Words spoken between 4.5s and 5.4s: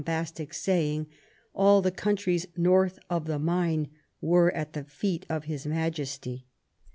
at the feet